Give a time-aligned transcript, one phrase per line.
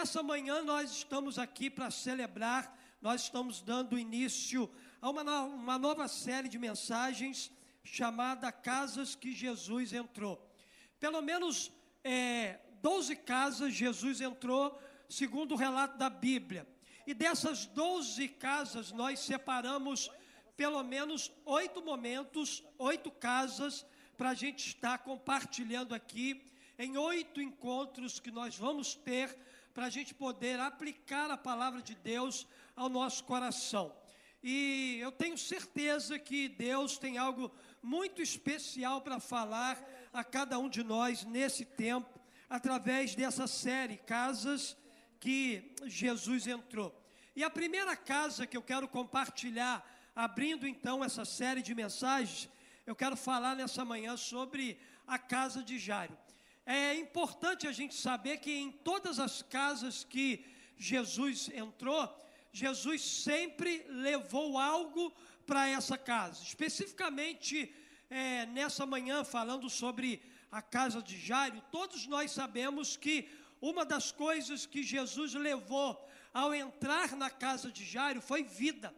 [0.00, 4.66] nessa manhã nós estamos aqui para celebrar, nós estamos dando início
[4.98, 7.52] a uma, no, uma nova série de mensagens
[7.84, 10.42] chamada Casas que Jesus entrou.
[10.98, 11.70] Pelo menos
[12.02, 16.66] é, 12 casas Jesus entrou, segundo o relato da Bíblia.
[17.06, 20.10] E dessas 12 casas nós separamos
[20.56, 23.84] pelo menos oito momentos, oito casas,
[24.16, 26.42] para a gente estar compartilhando aqui
[26.78, 29.38] em oito encontros que nós vamos ter
[29.80, 33.90] para a gente poder aplicar a palavra de Deus ao nosso coração.
[34.42, 37.50] E eu tenho certeza que Deus tem algo
[37.82, 44.76] muito especial para falar a cada um de nós nesse tempo, através dessa série Casas
[45.18, 46.94] que Jesus entrou.
[47.34, 49.82] E a primeira casa que eu quero compartilhar,
[50.14, 52.50] abrindo então essa série de mensagens,
[52.86, 56.18] eu quero falar nessa manhã sobre a casa de Jairo.
[56.72, 60.44] É importante a gente saber que em todas as casas que
[60.76, 62.08] Jesus entrou,
[62.52, 65.12] Jesus sempre levou algo
[65.44, 66.40] para essa casa.
[66.44, 67.74] Especificamente
[68.08, 73.28] é, nessa manhã, falando sobre a casa de Jairo, todos nós sabemos que
[73.60, 78.94] uma das coisas que Jesus levou ao entrar na casa de Jairo foi vida.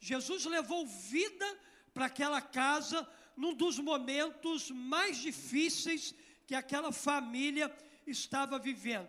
[0.00, 1.46] Jesus levou vida
[1.92, 6.12] para aquela casa num dos momentos mais difíceis
[6.46, 7.74] que aquela família
[8.06, 9.08] estava vivendo.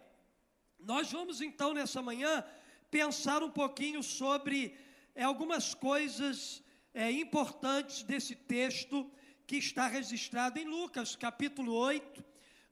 [0.79, 2.43] Nós vamos então nessa manhã
[2.91, 4.77] pensar um pouquinho sobre
[5.13, 6.63] é, algumas coisas
[6.93, 9.09] é, importantes desse texto
[9.47, 12.23] que está registrado em Lucas, capítulo 8.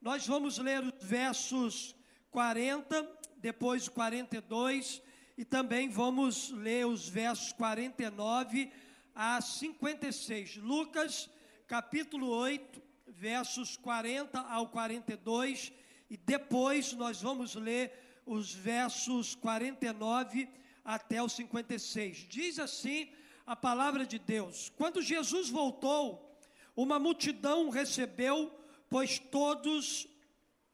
[0.01, 1.95] Nós vamos ler os versos
[2.29, 5.01] 40, depois 42,
[5.37, 8.71] e também vamos ler os versos 49
[9.15, 10.57] a 56.
[10.57, 11.29] Lucas,
[11.67, 12.82] capítulo 8,
[13.23, 15.71] versos 40 ao 42,
[16.09, 17.89] e depois nós vamos ler
[18.25, 20.49] os versos 49
[20.83, 22.27] até o 56.
[22.27, 23.09] Diz assim
[23.47, 26.37] a palavra de Deus: Quando Jesus voltou,
[26.75, 28.51] uma multidão o recebeu,
[28.89, 30.05] pois todos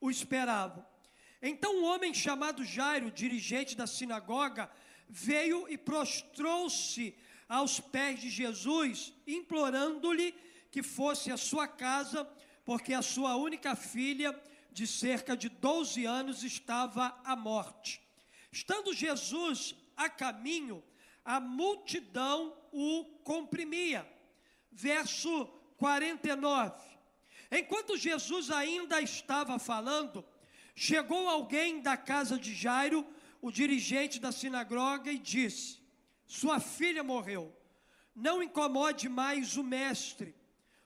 [0.01, 0.83] o esperavam.
[1.43, 4.71] Então um homem chamado Jairo, dirigente da sinagoga,
[5.07, 7.15] veio e prostrou-se
[7.47, 10.33] aos pés de Jesus, implorando-lhe
[10.71, 12.27] que fosse à sua casa,
[12.69, 14.39] porque a sua única filha
[14.71, 17.99] de cerca de 12 anos estava à morte.
[18.51, 20.83] Estando Jesus a caminho,
[21.25, 24.07] a multidão o comprimia.
[24.71, 25.47] Verso
[25.77, 26.79] 49.
[27.51, 30.23] Enquanto Jesus ainda estava falando,
[30.75, 33.03] chegou alguém da casa de Jairo,
[33.41, 35.79] o dirigente da sinagoga, e disse:
[36.27, 37.51] Sua filha morreu.
[38.13, 40.35] Não incomode mais o mestre.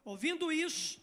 [0.06, 1.03] Ouvindo isso,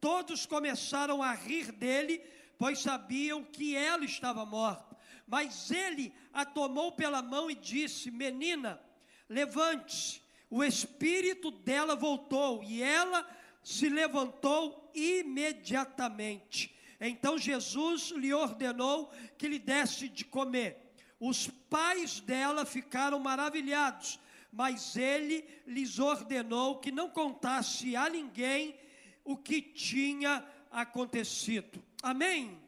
[0.00, 2.22] Todos começaram a rir dele
[2.58, 4.96] pois sabiam que ela estava morta.
[5.26, 8.80] Mas ele a tomou pela mão e disse: Menina,
[9.28, 10.24] levante-se.
[10.48, 13.28] O espírito dela voltou e ela
[13.64, 16.72] se levantou imediatamente.
[17.00, 20.94] Então Jesus lhe ordenou que lhe desse de comer.
[21.18, 24.20] Os pais dela ficaram maravilhados,
[24.52, 28.78] mas ele lhes ordenou que não contasse a ninguém
[29.26, 31.82] o que tinha acontecido.
[32.02, 32.58] Amém?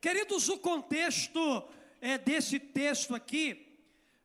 [0.00, 1.64] Queridos, o contexto
[2.00, 3.66] é, desse texto aqui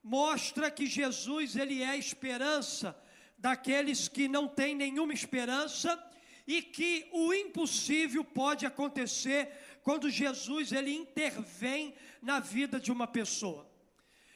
[0.04, 2.96] mostra que Jesus ele é a esperança
[3.38, 5.98] daqueles que não têm nenhuma esperança
[6.46, 9.50] e que o impossível pode acontecer
[9.82, 13.66] quando Jesus ele intervém na vida de uma pessoa.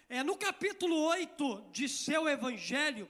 [0.07, 3.09] É, no capítulo 8 de seu evangelho,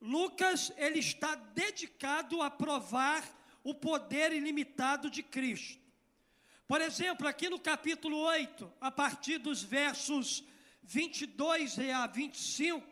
[0.00, 3.24] Lucas ele está dedicado a provar
[3.64, 5.82] o poder ilimitado de Cristo.
[6.66, 10.44] Por exemplo, aqui no capítulo 8, a partir dos versos
[10.82, 12.86] 22 a 25,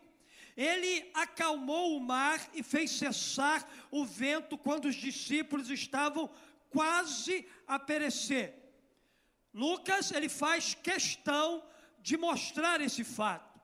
[0.55, 6.29] ele acalmou o mar e fez cessar o vento quando os discípulos estavam
[6.69, 8.55] quase a perecer.
[9.53, 11.63] Lucas, ele faz questão
[11.99, 13.59] de mostrar esse fato.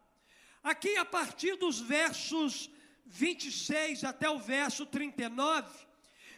[0.64, 2.70] Aqui, a partir dos versos
[3.06, 5.68] 26 até o verso 39,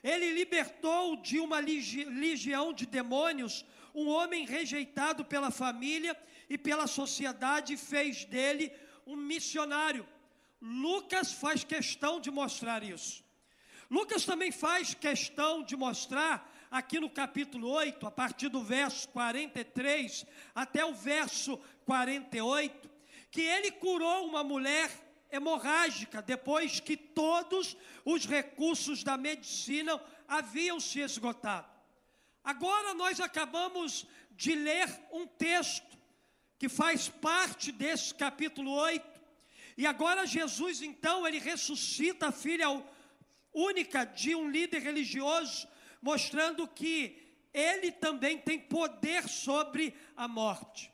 [0.04, 3.66] ele libertou de uma legião de demônios
[3.96, 6.16] um homem rejeitado pela família
[6.50, 8.72] e pela sociedade fez dele
[9.08, 10.06] um missionário.
[10.62, 13.24] Lucas faz questão de mostrar isso.
[13.90, 20.26] Lucas também faz questão de mostrar, aqui no capítulo 8, a partir do verso 43
[20.54, 22.90] até o verso 48,
[23.32, 24.92] que ele curou uma mulher
[25.32, 31.70] hemorrágica, depois que todos os recursos da medicina haviam se esgotado.
[32.44, 35.98] Agora nós acabamos de ler um texto
[36.58, 39.22] que faz parte desse capítulo 8.
[39.78, 42.68] E agora Jesus, então, ele ressuscita a filha
[43.54, 45.68] única de um líder religioso,
[46.02, 47.22] mostrando que
[47.54, 50.92] ele também tem poder sobre a morte.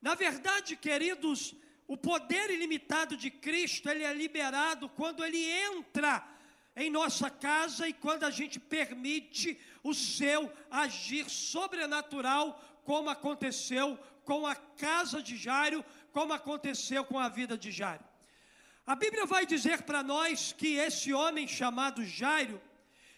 [0.00, 1.54] Na verdade, queridos,
[1.88, 6.22] o poder ilimitado de Cristo, ele é liberado quando ele entra
[6.76, 14.46] em nossa casa e quando a gente permite o seu agir sobrenatural, como aconteceu com
[14.46, 15.82] a casa de Jairo,
[16.12, 18.04] como aconteceu com a vida de Jairo.
[18.86, 22.60] A Bíblia vai dizer para nós que esse homem chamado Jairo,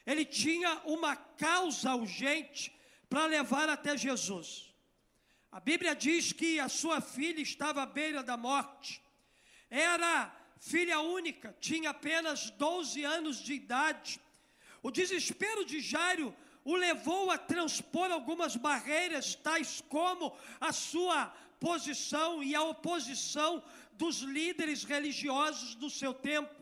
[0.06, 2.73] ele tinha uma causa urgente
[3.08, 4.69] para levar até Jesus.
[5.52, 9.02] A Bíblia diz que a sua filha estava à beira da morte.
[9.69, 14.20] Era filha única, tinha apenas 12 anos de idade.
[14.82, 21.26] O desespero de Jairo o levou a transpor algumas barreiras, tais como a sua
[21.58, 23.62] posição e a oposição
[23.93, 26.60] dos líderes religiosos do seu tempo.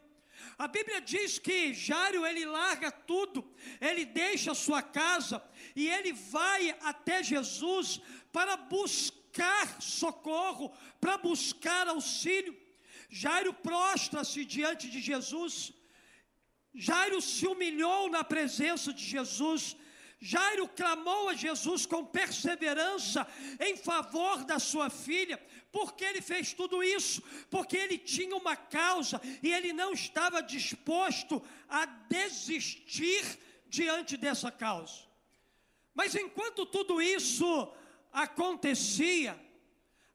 [0.58, 3.48] A Bíblia diz que Jário ele larga tudo,
[3.80, 5.40] ele deixa sua casa
[5.76, 8.00] e ele vai até Jesus
[8.32, 12.56] para buscar socorro, para buscar auxílio.
[13.08, 15.72] Jairo prostra-se diante de Jesus.
[16.74, 19.76] Jairo se humilhou na presença de Jesus.
[20.20, 23.26] Jairo clamou a Jesus com perseverança
[23.60, 25.40] em favor da sua filha.
[25.70, 27.22] Por que ele fez tudo isso?
[27.48, 33.38] Porque ele tinha uma causa e ele não estava disposto a desistir
[33.68, 35.06] diante dessa causa.
[35.94, 37.72] Mas enquanto tudo isso
[38.12, 39.38] acontecia,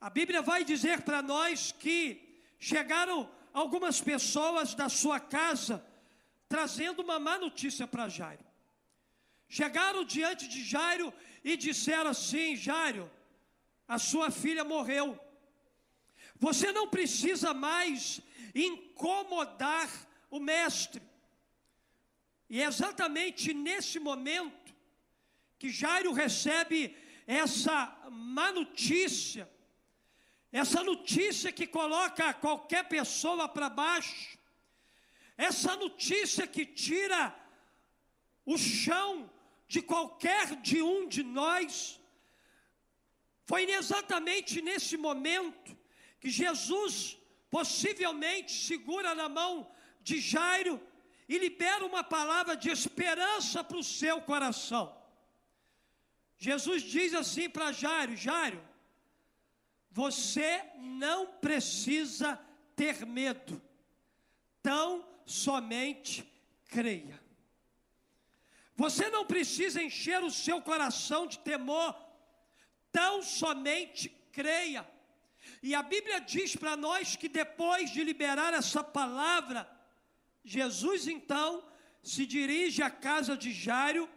[0.02, 5.86] a Bíblia vai dizer para nós que chegaram algumas pessoas da sua casa
[6.50, 8.53] trazendo uma má notícia para Jairo.
[9.58, 11.14] Chegaram diante de Jairo
[11.44, 13.06] e disseram assim: Jairo,
[13.88, 15.08] a sua filha morreu.
[16.46, 18.20] Você não precisa mais
[18.56, 19.88] incomodar
[20.32, 21.04] o mestre.
[22.50, 24.74] E é exatamente nesse momento
[25.60, 26.98] que Jairo recebe
[27.28, 27.76] essa
[28.10, 29.48] má notícia,
[30.52, 34.36] essa notícia que coloca qualquer pessoa para baixo,
[35.38, 37.22] essa notícia que tira
[38.44, 39.30] o chão
[39.68, 42.00] de qualquer de um de nós,
[43.46, 45.78] foi exatamente nesse momento
[46.20, 47.18] que Jesus
[47.50, 49.70] possivelmente segura na mão
[50.02, 50.82] de Jairo
[51.28, 54.96] e libera uma palavra de esperança para o seu coração.
[56.38, 58.64] Jesus diz assim para Jairo: Jairo,
[59.90, 62.40] você não precisa
[62.76, 63.62] ter medo,
[64.62, 66.30] tão somente
[66.68, 67.23] creia.
[68.76, 71.96] Você não precisa encher o seu coração de temor,
[72.92, 74.88] tão somente creia.
[75.62, 79.70] E a Bíblia diz para nós que depois de liberar essa palavra,
[80.44, 81.64] Jesus então
[82.02, 84.10] se dirige à casa de Jairo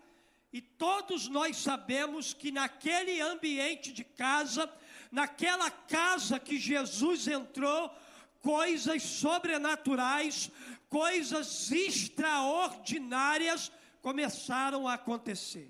[0.52, 4.72] e todos nós sabemos que naquele ambiente de casa,
[5.12, 7.94] naquela casa que Jesus entrou,
[8.40, 10.50] coisas sobrenaturais,
[10.88, 13.70] coisas extraordinárias
[14.06, 15.68] começaram a acontecer.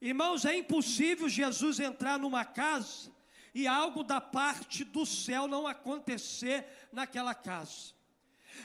[0.00, 3.12] Irmãos, é impossível Jesus entrar numa casa
[3.54, 7.92] e algo da parte do céu não acontecer naquela casa.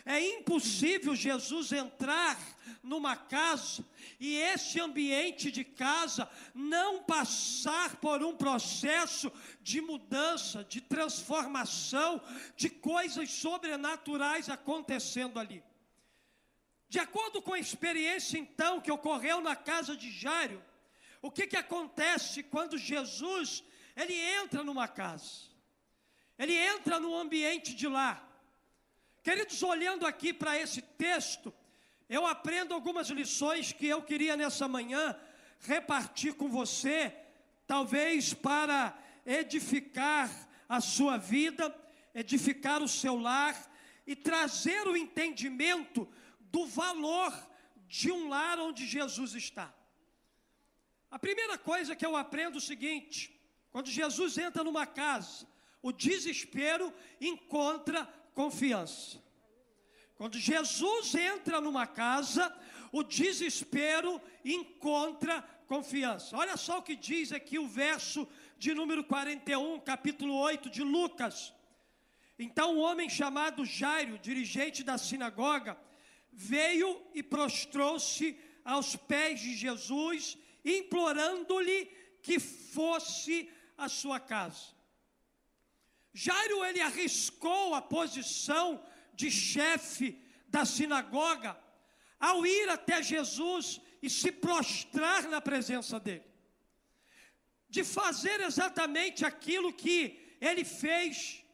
[0.06, 2.40] É impossível Jesus entrar
[2.82, 3.84] numa casa
[4.18, 9.30] e esse ambiente de casa não passar por um processo
[9.62, 12.22] de mudança, de transformação,
[12.56, 15.62] de coisas sobrenaturais acontecendo ali.
[16.88, 20.64] De acordo com a experiência então que ocorreu na casa de Jairo,
[21.22, 23.64] o que, que acontece quando Jesus
[23.96, 25.50] ele entra numa casa?
[26.38, 28.22] Ele entra no ambiente de lá.
[29.24, 31.54] Queridos, olhando aqui para esse texto,
[32.08, 35.18] eu aprendo algumas lições que eu queria nessa manhã
[35.62, 37.16] repartir com você,
[37.66, 40.30] talvez para edificar
[40.70, 41.76] a sua vida,
[42.14, 43.56] edificar o seu lar
[44.06, 46.08] e trazer o entendimento
[46.56, 47.34] do valor
[47.86, 49.68] de um lar onde Jesus está.
[51.12, 53.18] A primeira coisa que eu aprendo é o seguinte:
[53.72, 55.46] Quando Jesus entra numa casa,
[55.82, 59.22] o desespero encontra confiança.
[60.16, 62.44] Quando Jesus entra numa casa,
[62.90, 66.38] o desespero encontra confiança.
[66.38, 68.26] Olha só o que diz aqui o verso
[68.58, 71.54] de número 41, capítulo 8 de Lucas.
[72.40, 75.78] Então, um homem chamado Jairo, dirigente da sinagoga,
[76.36, 81.86] veio e prostrou-se aos pés de Jesus, implorando-lhe
[82.22, 84.76] que fosse à sua casa.
[86.14, 91.58] Jairo ele arriscou a posição de chefe da sinagoga
[92.20, 96.24] ao ir até Jesus e se prostrar na presença dele.
[97.70, 101.45] De fazer exatamente aquilo que ele fez.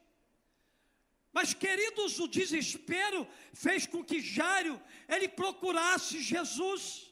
[1.34, 7.12] Mas queridos, o desespero fez com que Jairo ele procurasse Jesus.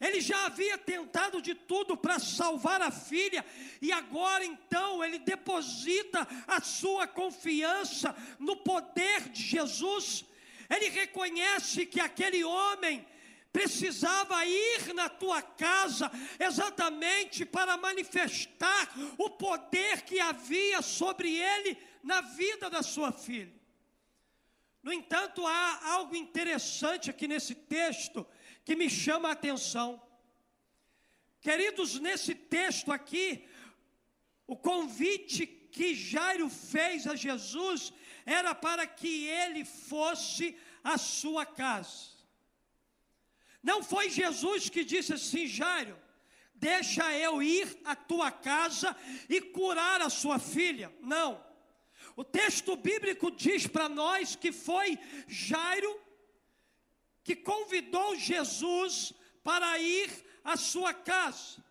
[0.00, 3.44] Ele já havia tentado de tudo para salvar a filha,
[3.82, 10.24] e agora então ele deposita a sua confiança no poder de Jesus.
[10.70, 13.04] Ele reconhece que aquele homem
[13.52, 21.76] precisava ir na tua casa exatamente para manifestar o poder que havia sobre ele
[22.08, 23.54] na vida da sua filha.
[24.82, 28.26] No entanto, há algo interessante aqui nesse texto
[28.64, 30.00] que me chama a atenção.
[31.38, 33.46] Queridos, nesse texto aqui,
[34.46, 37.92] o convite que Jairo fez a Jesus
[38.24, 42.16] era para que ele fosse à sua casa.
[43.62, 45.98] Não foi Jesus que disse assim, Jairo,
[46.54, 48.96] deixa eu ir à tua casa
[49.28, 50.90] e curar a sua filha.
[51.02, 51.47] Não.
[52.18, 54.98] O texto bíblico diz para nós que foi
[55.28, 56.00] Jairo
[57.22, 59.12] que convidou Jesus
[59.44, 60.10] para ir
[60.42, 61.64] à sua casa.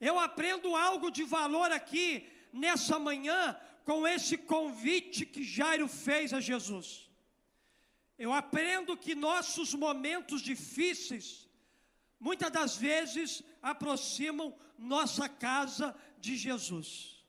[0.00, 6.40] Eu aprendo algo de valor aqui nessa manhã com esse convite que Jairo fez a
[6.40, 7.08] Jesus.
[8.18, 11.48] Eu aprendo que nossos momentos difíceis,
[12.18, 17.21] muitas das vezes, aproximam nossa casa de Jesus.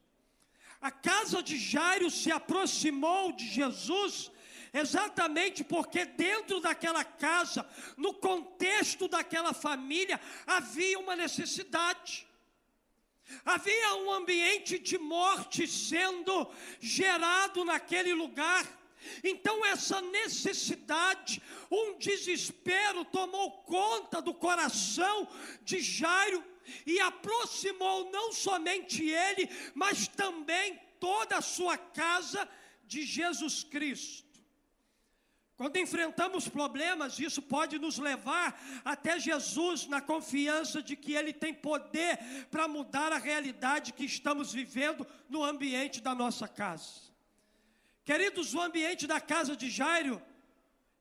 [0.84, 4.30] A casa de Jairo se aproximou de Jesus
[4.74, 12.28] exatamente porque dentro daquela casa, no contexto daquela família, havia uma necessidade.
[13.46, 18.68] Havia um ambiente de morte sendo gerado naquele lugar.
[19.24, 25.30] Então, essa necessidade, um desespero tomou conta do coração
[25.62, 26.44] de Jairo
[26.86, 32.48] e aproximou não somente ele, mas também toda a sua casa
[32.86, 34.24] de Jesus Cristo.
[35.56, 41.54] Quando enfrentamos problemas, isso pode nos levar até Jesus na confiança de que Ele tem
[41.54, 42.18] poder
[42.50, 47.04] para mudar a realidade que estamos vivendo no ambiente da nossa casa.
[48.04, 50.22] Queridos, o ambiente da casa de Jairo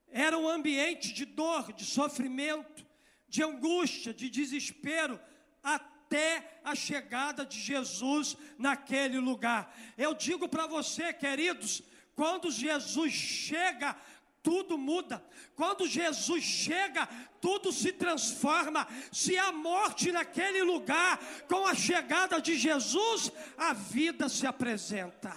[0.09, 2.87] era um ambiente de dor, de sofrimento,
[3.27, 5.19] de angústia, de desespero,
[5.63, 9.75] até a chegada de Jesus naquele lugar.
[9.97, 11.83] Eu digo para você, queridos,
[12.15, 13.97] quando Jesus chega
[14.43, 15.25] tudo muda.
[15.55, 17.07] Quando Jesus chega,
[17.41, 18.87] tudo se transforma.
[19.13, 25.35] Se há morte naquele lugar, com a chegada de Jesus, a vida se apresenta.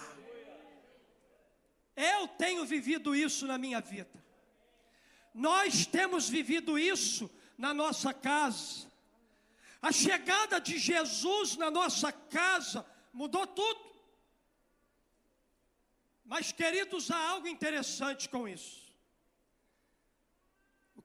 [1.94, 4.10] Eu tenho vivido isso na minha vida.
[5.32, 8.90] Nós temos vivido isso na nossa casa.
[9.80, 13.86] A chegada de Jesus na nossa casa mudou tudo.
[16.24, 18.86] Mas, queridos, há algo interessante com isso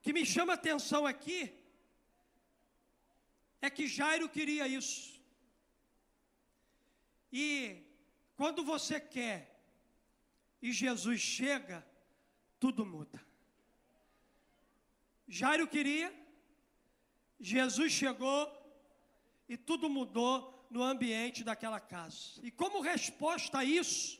[0.02, 1.54] que me chama atenção aqui
[3.60, 5.22] é que Jairo queria isso.
[7.32, 7.86] E
[8.36, 9.64] quando você quer
[10.60, 11.86] e Jesus chega,
[12.58, 13.24] tudo muda.
[15.28, 16.12] Jairo queria,
[17.38, 18.40] Jesus chegou
[19.52, 22.40] e tudo mudou no ambiente daquela casa.
[22.42, 24.18] E como resposta a isso,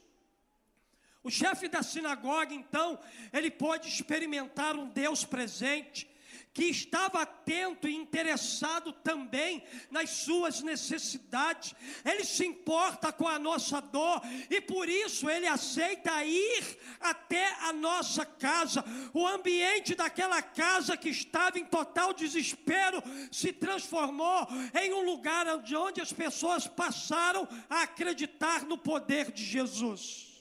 [1.24, 2.98] o chefe da sinagoga, então,
[3.32, 6.06] ele pôde experimentar um Deus presente,
[6.54, 11.74] que estava atento e interessado também nas suas necessidades.
[12.04, 17.72] Ele se importa com a nossa dor e por isso ele aceita ir até a
[17.72, 18.84] nossa casa.
[19.14, 26.00] O ambiente daquela casa que estava em total desespero se transformou em um lugar onde
[26.00, 30.31] as pessoas passaram a acreditar no poder de Jesus.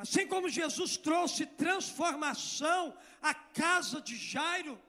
[0.00, 4.80] Assim como Jesus trouxe transformação à casa de Jairo,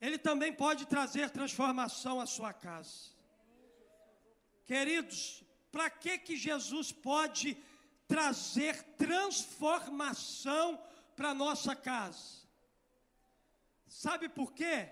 [0.00, 3.10] Ele também pode trazer transformação à sua casa.
[4.64, 7.58] Queridos, para que que Jesus pode
[8.06, 10.82] trazer transformação
[11.14, 12.48] para nossa casa?
[13.86, 14.88] Sabe por quê?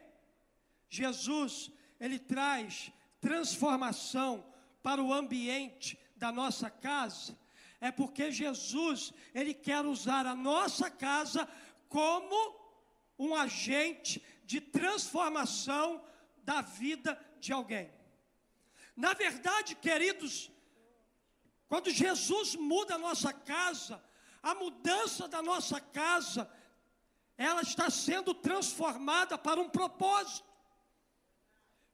[0.90, 2.92] Jesus, ele traz
[3.22, 4.44] transformação
[4.82, 7.38] para o ambiente da nossa casa,
[7.80, 11.48] é porque Jesus, ele quer usar a nossa casa
[11.88, 12.56] como
[13.18, 16.04] um agente de transformação
[16.38, 17.90] da vida de alguém.
[18.94, 20.50] Na verdade, queridos,
[21.68, 24.02] quando Jesus muda a nossa casa,
[24.42, 26.50] a mudança da nossa casa,
[27.36, 30.46] ela está sendo transformada para um propósito.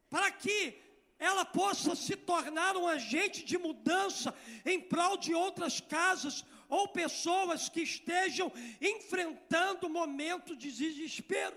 [0.09, 0.81] Para que
[1.23, 4.35] ela possa se tornar um agente de mudança
[4.67, 11.57] em prol de outras casas ou pessoas que estejam enfrentando momentos de desespero.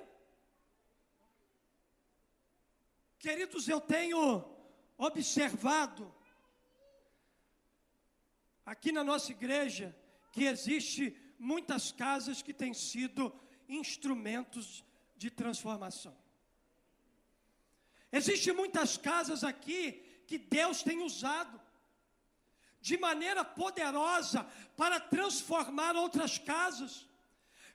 [3.17, 4.45] Queridos, eu tenho
[4.99, 6.13] observado
[8.63, 9.97] aqui na nossa igreja
[10.31, 13.33] que existe muitas casas que têm sido
[13.67, 14.85] instrumentos
[15.17, 16.15] de transformação.
[18.19, 19.81] Existem muitas casas aqui
[20.25, 21.59] que Deus tem usado
[22.79, 27.05] de maneira poderosa para transformar outras casas.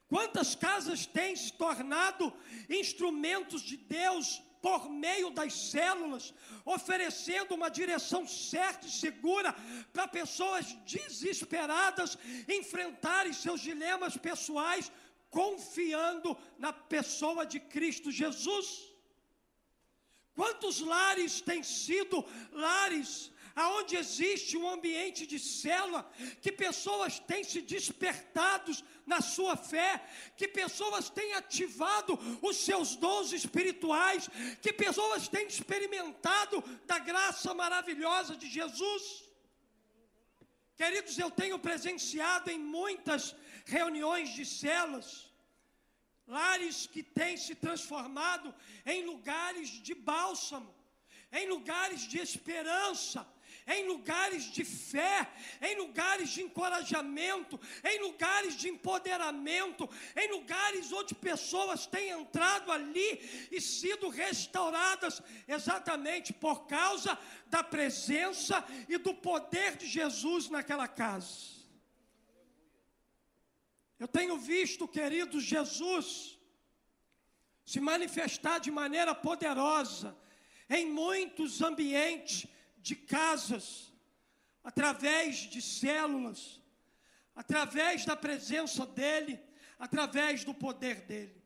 [0.08, 2.32] Quantas casas têm se tornado
[2.70, 6.32] instrumentos de Deus por meio das células,
[6.64, 9.54] oferecendo uma direção certa e segura
[9.92, 12.16] para pessoas desesperadas
[12.48, 14.90] enfrentarem seus dilemas pessoais,
[15.28, 18.89] confiando na pessoa de Cristo Jesus.
[20.34, 26.10] Quantos lares têm sido lares aonde existe um ambiente de célula,
[26.40, 30.02] que pessoas têm se despertados na sua fé,
[30.36, 34.28] que pessoas têm ativado os seus dons espirituais,
[34.62, 39.24] que pessoas têm experimentado da graça maravilhosa de Jesus.
[40.76, 43.34] Queridos, eu tenho presenciado em muitas
[43.66, 45.29] reuniões de células,
[46.30, 48.54] lares que têm se transformado
[48.86, 50.72] em lugares de bálsamo,
[51.32, 53.26] em lugares de esperança,
[53.66, 55.28] em lugares de fé,
[55.60, 63.48] em lugares de encorajamento, em lugares de empoderamento, em lugares onde pessoas têm entrado ali
[63.50, 71.59] e sido restauradas exatamente por causa da presença e do poder de Jesus naquela casa.
[74.00, 76.38] Eu tenho visto, querido Jesus,
[77.66, 80.16] se manifestar de maneira poderosa
[80.70, 82.46] em muitos ambientes
[82.78, 83.92] de casas,
[84.64, 86.62] através de células,
[87.36, 89.38] através da presença dEle,
[89.78, 91.38] através do poder dEle.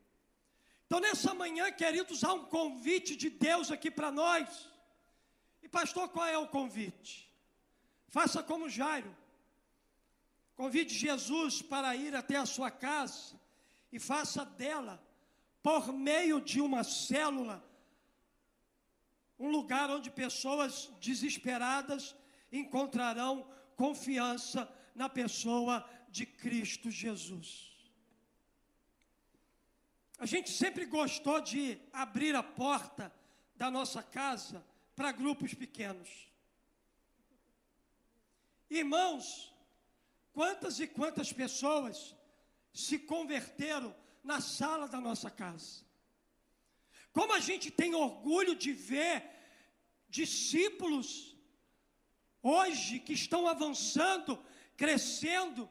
[0.87, 4.71] Então, nessa manhã, queridos, há um convite de Deus aqui para nós.
[5.61, 7.29] E, pastor, qual é o convite?
[8.07, 9.24] Faça como Jairo.
[10.57, 13.41] Convide Jesus para ir até a sua casa
[13.91, 15.03] e faça dela,
[15.63, 17.65] por meio de uma célula,
[19.39, 22.15] um lugar onde pessoas desesperadas
[22.53, 27.73] encontrarão confiança na pessoa de Cristo Jesus.
[30.19, 33.13] A gente sempre gostou de abrir a porta
[33.57, 34.65] da nossa casa
[34.95, 36.33] para grupos pequenos.
[38.71, 39.54] Irmãos,
[40.35, 42.15] Quantas e quantas pessoas
[42.73, 45.85] se converteram na sala da nossa casa?
[47.13, 49.23] Como a gente tem orgulho de ver
[50.09, 51.37] discípulos
[52.43, 54.45] hoje que estão avançando,
[54.77, 55.71] crescendo,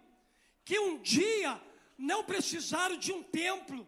[0.63, 1.61] que um dia
[1.97, 3.85] não precisaram de um templo,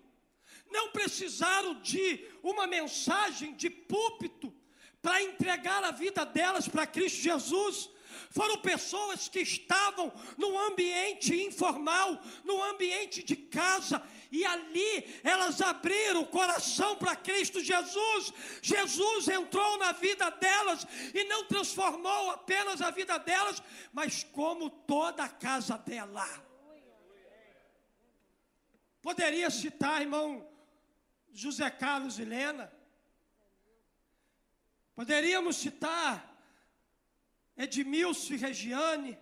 [0.69, 4.53] não precisaram de uma mensagem de púlpito
[5.01, 7.89] para entregar a vida delas para Cristo Jesus,
[8.29, 14.01] foram pessoas que estavam num ambiente informal, num ambiente de casa,
[14.31, 18.33] e ali elas abriram o coração para Cristo Jesus.
[18.61, 23.61] Jesus entrou na vida delas e não transformou apenas a vida delas,
[23.93, 26.27] mas como toda a casa dela.
[29.01, 30.47] Poderia citar, irmão
[31.31, 32.71] José Carlos e Lena.
[34.95, 36.34] Poderíamos citar
[37.57, 39.17] Edmilson e Regiane.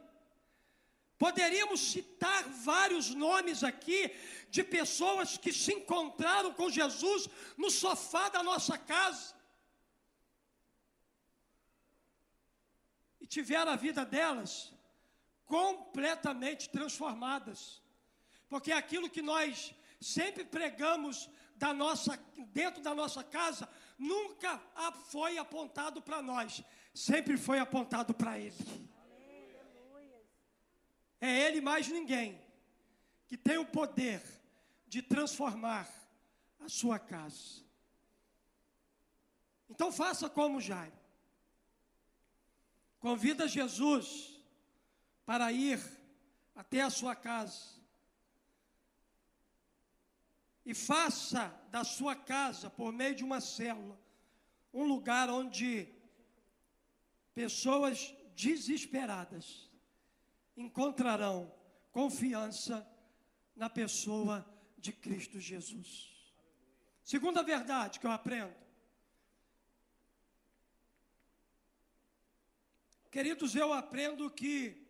[1.17, 4.11] Poderíamos citar vários nomes aqui
[4.49, 9.33] de pessoas que se encontraram com Jesus no sofá da nossa casa.
[13.21, 14.73] E tiveram a vida delas
[15.45, 17.81] completamente transformadas.
[18.49, 22.17] Porque aquilo que nós sempre pregamos da nossa,
[22.49, 24.61] dentro da nossa casa nunca
[25.09, 28.55] foi apontado para nós, sempre foi apontado para Ele.
[31.19, 32.39] É Ele mais ninguém
[33.27, 34.21] que tem o poder
[34.87, 35.89] de transformar
[36.59, 37.63] a sua casa.
[39.69, 40.93] Então faça como Jairo.
[42.99, 44.39] Convida Jesus
[45.25, 45.81] para ir
[46.55, 47.73] até a sua casa.
[50.65, 53.99] E faça da sua casa, por meio de uma célula,
[54.73, 55.87] um lugar onde
[57.33, 59.69] pessoas desesperadas
[60.55, 61.53] encontrarão
[61.91, 62.87] confiança
[63.55, 64.45] na pessoa
[64.77, 66.11] de Cristo Jesus.
[67.03, 68.55] Segunda verdade que eu aprendo.
[73.11, 74.83] Queridos, eu aprendo que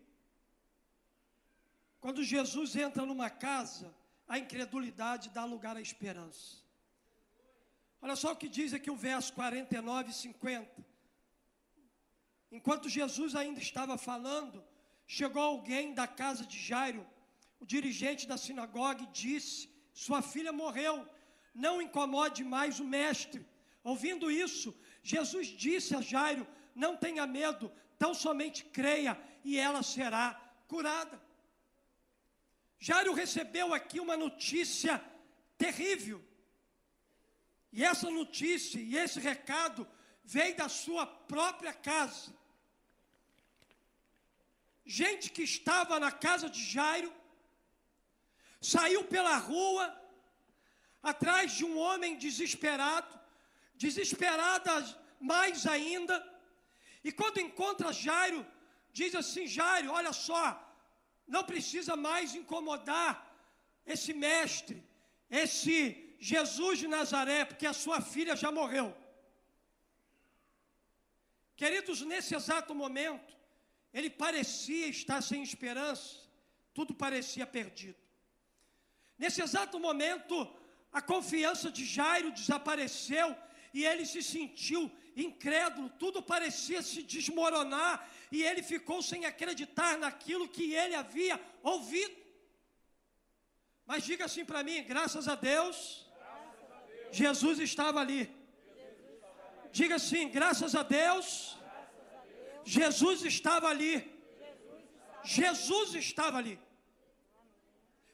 [2.00, 3.94] quando Jesus entra numa casa,
[4.26, 6.62] a incredulidade dá lugar à esperança.
[8.00, 10.93] Olha só o que diz aqui o verso 49 e 50.
[12.56, 14.64] Enquanto Jesus ainda estava falando,
[15.08, 17.04] chegou alguém da casa de Jairo,
[17.58, 21.04] o dirigente da sinagoga, e disse: Sua filha morreu,
[21.52, 23.44] não incomode mais o mestre.
[23.82, 30.40] Ouvindo isso, Jesus disse a Jairo: Não tenha medo, tão somente creia e ela será
[30.68, 31.20] curada.
[32.78, 35.04] Jairo recebeu aqui uma notícia
[35.58, 36.24] terrível.
[37.72, 39.84] E essa notícia e esse recado
[40.22, 42.43] veio da sua própria casa.
[44.84, 47.12] Gente que estava na casa de Jairo
[48.60, 49.84] saiu pela rua
[51.02, 53.18] atrás de um homem desesperado,
[53.74, 54.72] desesperada
[55.20, 56.16] mais ainda.
[57.02, 58.46] E quando encontra Jairo,
[58.92, 60.44] diz assim: Jairo, olha só,
[61.26, 63.12] não precisa mais incomodar
[63.86, 64.82] esse mestre,
[65.30, 68.94] esse Jesus de Nazaré, porque a sua filha já morreu.
[71.56, 73.33] Queridos, nesse exato momento,
[73.94, 76.18] ele parecia estar sem esperança,
[76.74, 78.00] tudo parecia perdido.
[79.16, 80.34] Nesse exato momento,
[80.92, 83.28] a confiança de Jairo desapareceu
[83.72, 90.48] e ele se sentiu incrédulo, tudo parecia se desmoronar e ele ficou sem acreditar naquilo
[90.48, 92.16] que ele havia ouvido.
[93.86, 98.28] Mas diga assim para mim: graças a, Deus, graças a Deus, Jesus estava ali.
[99.70, 101.56] Diga assim: graças a Deus
[102.64, 104.12] Jesus estava ali.
[105.22, 106.58] Jesus estava ali.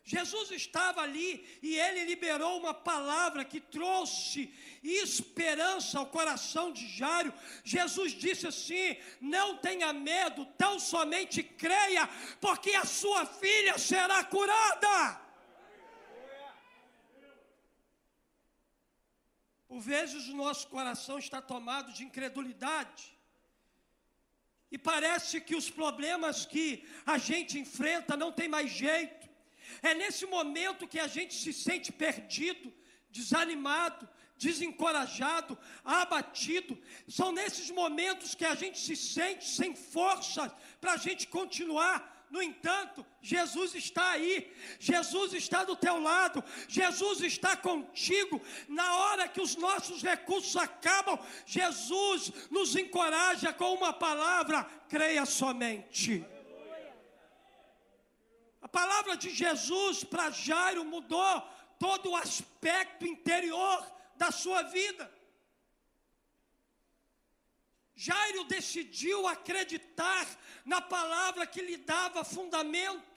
[0.03, 7.33] Jesus estava ali e ele liberou uma palavra que trouxe esperança ao coração de Jário.
[7.63, 12.09] Jesus disse assim: Não tenha medo, tão somente creia,
[12.41, 15.21] porque a sua filha será curada.
[19.69, 23.20] Por vezes o nosso coração está tomado de incredulidade.
[24.71, 29.29] E parece que os problemas que a gente enfrenta não tem mais jeito.
[29.83, 32.73] É nesse momento que a gente se sente perdido,
[33.11, 36.79] desanimado, desencorajado, abatido.
[37.09, 42.20] São nesses momentos que a gente se sente sem força para a gente continuar.
[42.31, 48.41] No entanto, Jesus está aí, Jesus está do teu lado, Jesus está contigo.
[48.69, 56.25] Na hora que os nossos recursos acabam, Jesus nos encoraja com uma palavra: creia somente.
[58.63, 61.43] A palavra de Jesus para Jairo mudou
[61.81, 65.11] todo o aspecto interior da sua vida.
[68.07, 70.27] Jairo decidiu acreditar
[70.65, 73.11] na palavra que lhe dava fundamento,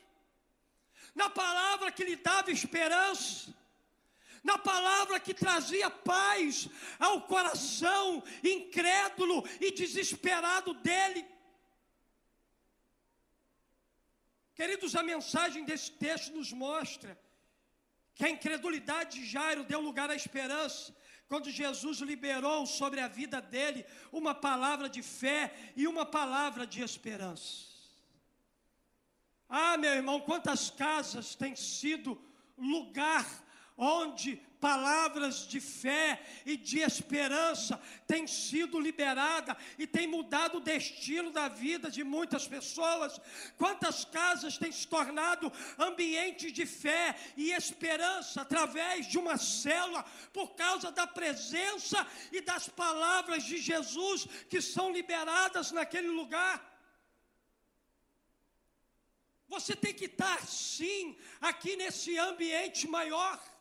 [1.15, 3.55] na palavra que lhe dava esperança,
[4.43, 6.67] na palavra que trazia paz
[6.99, 11.25] ao coração incrédulo e desesperado dele.
[14.53, 17.17] Queridos, a mensagem desse texto nos mostra
[18.15, 20.93] que a incredulidade de Jairo deu lugar à esperança,
[21.33, 26.83] quando Jesus liberou sobre a vida dele uma palavra de fé e uma palavra de
[26.83, 27.65] esperança.
[29.49, 32.21] Ah, meu irmão, quantas casas têm sido
[32.55, 33.25] lugar
[33.75, 41.32] onde palavras de fé e de esperança têm sido liberadas e têm mudado o destino
[41.32, 43.19] da vida de muitas pessoas.
[43.58, 50.56] Quantas casas têm se tornado ambientes de fé e esperança através de uma célula por
[50.56, 56.71] causa da presença e das palavras de Jesus que são liberadas naquele lugar.
[59.49, 63.52] Você tem que estar sim aqui nesse ambiente maior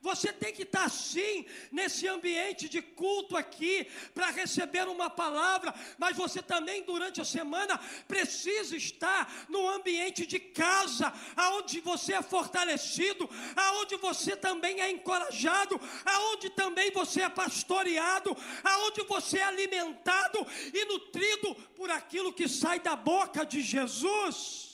[0.00, 3.84] Você tem que estar sim nesse ambiente de culto aqui
[4.14, 10.38] para receber uma palavra, mas você também durante a semana precisa estar no ambiente de
[10.38, 18.36] casa, aonde você é fortalecido, aonde você também é encorajado, aonde também você é pastoreado,
[18.62, 24.67] aonde você é alimentado e nutrido por aquilo que sai da boca de Jesus.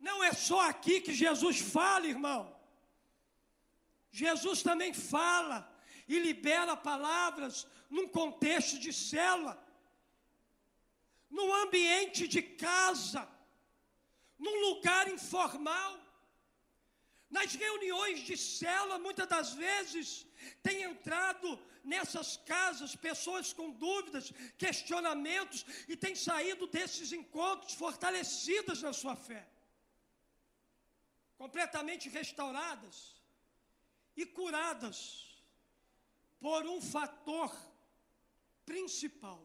[0.00, 2.56] Não é só aqui que Jesus fala, irmão.
[4.10, 5.58] Jesus também fala
[6.08, 9.52] e libera palavras num contexto de cela,
[11.28, 13.28] num ambiente de casa,
[14.38, 15.98] num lugar informal.
[17.28, 20.26] Nas reuniões de cela, muitas das vezes,
[20.64, 28.92] tem entrado nessas casas pessoas com dúvidas, questionamentos e tem saído desses encontros fortalecidas na
[28.92, 29.46] sua fé
[31.40, 33.16] completamente restauradas
[34.14, 35.42] e curadas
[36.38, 37.50] por um fator
[38.66, 39.40] principal.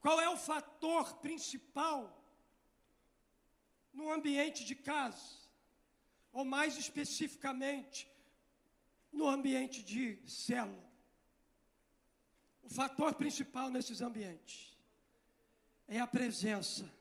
[0.00, 2.00] Qual é o fator principal
[3.92, 5.38] no ambiente de casa?
[6.32, 8.10] Ou mais especificamente,
[9.12, 10.90] no ambiente de célula?
[12.64, 14.76] O fator principal nesses ambientes
[15.86, 16.92] é a presença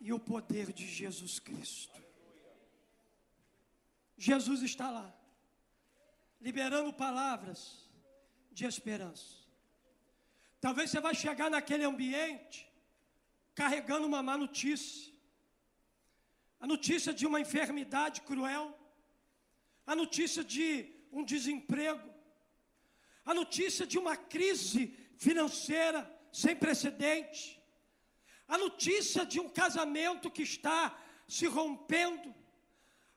[0.00, 2.05] e o poder de Jesus Cristo.
[4.16, 5.14] Jesus está lá,
[6.40, 7.88] liberando palavras
[8.50, 9.46] de esperança.
[10.60, 12.66] Talvez você vai chegar naquele ambiente
[13.54, 15.12] carregando uma má notícia.
[16.58, 18.78] A notícia de uma enfermidade cruel,
[19.86, 22.08] a notícia de um desemprego,
[23.24, 27.62] a notícia de uma crise financeira sem precedente,
[28.48, 32.34] a notícia de um casamento que está se rompendo,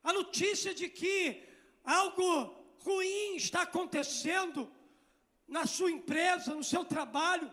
[0.03, 1.43] a notícia de que
[1.83, 4.71] algo ruim está acontecendo
[5.47, 7.51] na sua empresa, no seu trabalho,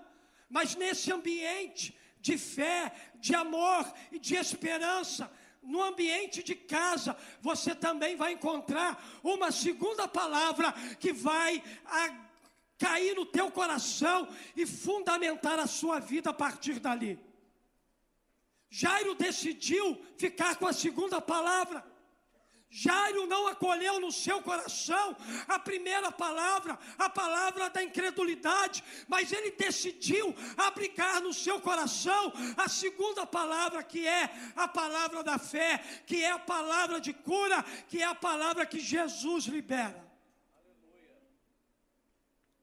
[0.48, 5.30] mas nesse ambiente de fé, de amor e de esperança,
[5.62, 11.62] no ambiente de casa, você também vai encontrar uma segunda palavra que vai
[12.78, 17.18] cair no teu coração e fundamentar a sua vida a partir dali.
[18.70, 21.84] Jairo decidiu ficar com a segunda palavra.
[22.68, 29.52] Jairo não acolheu no seu coração a primeira palavra, a palavra da incredulidade, mas ele
[29.52, 36.22] decidiu aplicar no seu coração a segunda palavra, que é a palavra da fé, que
[36.22, 40.04] é a palavra de cura, que é a palavra que Jesus libera.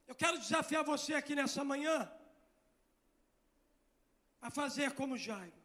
[0.06, 2.12] Eu quero desafiar você aqui nessa manhã
[4.42, 5.64] a fazer como Jairo.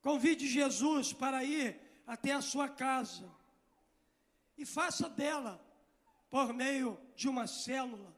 [0.00, 3.30] Convide Jesus para ir até a sua casa
[4.56, 5.60] e faça dela,
[6.30, 8.14] por meio de uma célula,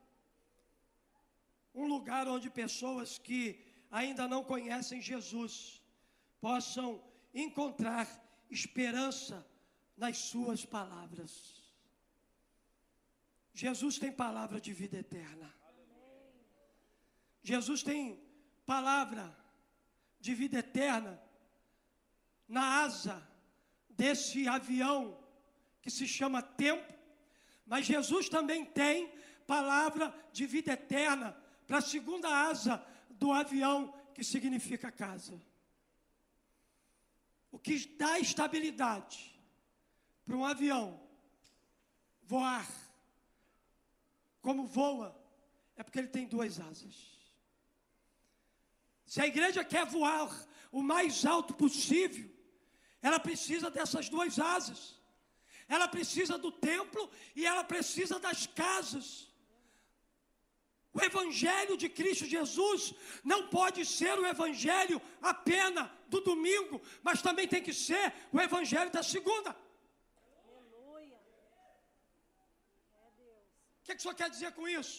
[1.75, 5.83] um lugar onde pessoas que ainda não conhecem Jesus
[6.41, 7.03] possam
[7.35, 8.09] encontrar
[8.51, 9.47] esperança
[9.97, 11.57] nas suas palavras.
[13.53, 15.55] Jesus tem palavra de vida eterna.
[17.43, 18.21] Jesus tem
[18.65, 19.35] palavra
[20.21, 21.23] de vida eterna
[22.49, 23.36] na asa
[23.97, 25.19] desse avião
[25.81, 26.93] que se chama tempo,
[27.67, 29.13] mas Jesus também tem
[29.47, 35.41] palavra de vida eterna para a segunda asa do avião, que significa casa.
[37.51, 39.41] O que dá estabilidade
[40.25, 41.01] para um avião
[42.23, 42.67] voar
[44.43, 45.17] como voa
[45.77, 47.17] é porque ele tem duas asas.
[49.05, 50.31] Se a igreja quer voar
[50.71, 52.36] o mais alto possível,
[53.07, 54.81] ela precisa dessas duas asas.
[55.75, 57.03] Ela precisa do templo
[57.39, 59.07] e ela precisa das casas.
[60.97, 62.81] O Evangelho de Cristo Jesus
[63.33, 64.99] não pode ser o Evangelho
[65.33, 69.51] apenas do domingo, mas também tem que ser o Evangelho da segunda.
[73.81, 74.99] O que, é que o senhor quer dizer com isso?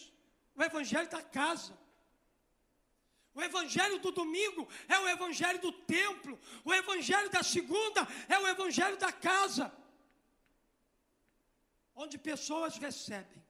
[0.56, 1.74] O Evangelho da casa.
[3.34, 6.38] O evangelho do domingo é o evangelho do templo.
[6.64, 9.72] O evangelho da segunda é o evangelho da casa.
[11.94, 13.44] Onde pessoas recebem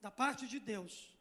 [0.00, 1.16] da parte de Deus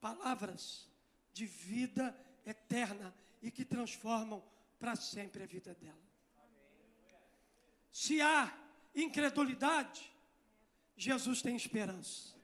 [0.00, 0.88] palavras
[1.32, 2.16] de vida
[2.46, 4.44] eterna e que transformam
[4.78, 6.04] para sempre a vida dela.
[7.90, 8.52] Se há
[8.94, 10.12] incredulidade,
[10.96, 12.34] Jesus tem esperança.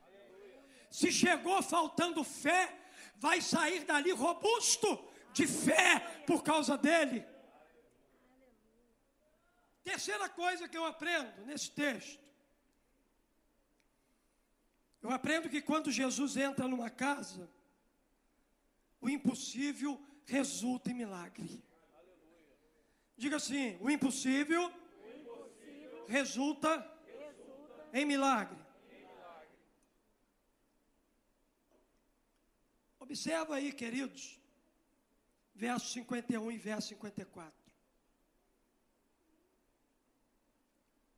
[0.89, 2.80] Se chegou faltando fé,
[3.21, 4.89] vai sair dali robusto
[5.31, 7.23] de fé por causa dele.
[9.83, 12.19] Terceira coisa que eu aprendo nesse texto.
[15.03, 17.47] Eu aprendo que quando Jesus entra numa casa,
[18.99, 21.63] o impossível resulta em milagre.
[23.15, 26.69] Diga assim: o impossível, o impossível resulta,
[27.05, 28.03] resulta, em milagre.
[28.03, 28.60] Em milagre.
[33.01, 34.39] Observa aí, queridos,
[35.55, 37.51] verso 51 e verso 54.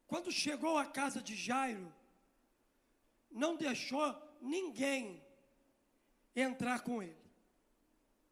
[0.07, 1.93] Quando chegou à casa de Jairo,
[3.29, 5.21] não deixou ninguém
[6.33, 7.21] entrar com ele.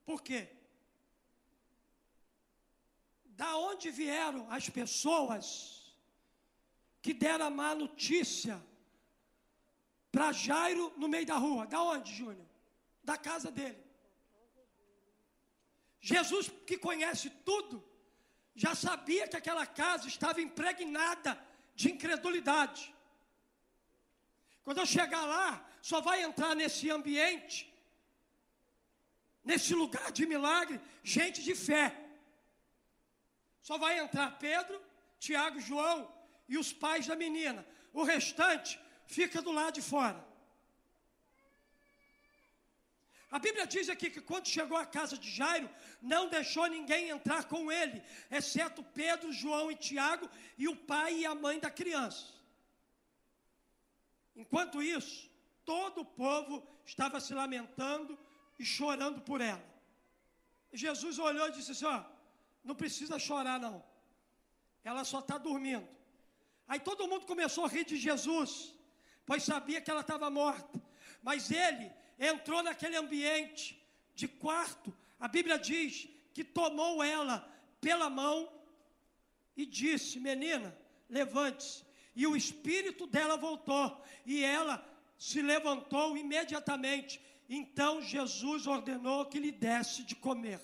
[0.05, 0.47] Por quê?
[3.25, 5.93] Da onde vieram as pessoas
[7.01, 8.63] que deram a má notícia
[10.09, 11.67] para Jairo no meio da rua?
[11.67, 12.50] Da onde, Júnior?
[13.03, 13.81] Da casa dele.
[15.99, 17.83] Jesus, que conhece tudo,
[18.55, 21.39] já sabia que aquela casa estava impregnada
[21.75, 22.93] de incredulidade.
[24.63, 27.71] Quando eu chegar lá, só vai entrar nesse ambiente,
[29.43, 31.95] nesse lugar de milagre, gente de fé.
[33.61, 34.81] Só vai entrar Pedro,
[35.19, 36.11] Tiago, João
[36.47, 37.65] e os pais da menina.
[37.93, 40.31] O restante fica do lado de fora.
[43.32, 45.70] A Bíblia diz aqui que quando chegou à casa de Jairo,
[46.02, 51.26] não deixou ninguém entrar com ele, exceto Pedro, João e Tiago e o pai e
[51.26, 52.26] a mãe da criança.
[54.36, 55.32] Enquanto isso,
[55.63, 58.20] todo o povo estava se lamentando
[58.60, 59.63] e chorando por ela.
[60.74, 62.04] Jesus olhou e disse assim: ó,
[62.65, 63.82] não precisa chorar, não.
[64.84, 65.88] Ela só está dormindo.
[66.67, 68.76] Aí todo mundo começou a rir de Jesus,
[69.26, 70.82] pois sabia que ela estava morta.
[71.22, 77.49] Mas ele entrou naquele ambiente de quarto, a Bíblia diz que tomou ela
[77.81, 78.49] pela mão
[79.57, 80.77] e disse: Menina,
[81.10, 81.84] levante-se.
[82.15, 84.86] E o espírito dela voltou, e ela
[85.17, 87.19] se levantou imediatamente.
[87.49, 90.62] Então Jesus ordenou que lhe desse de comer.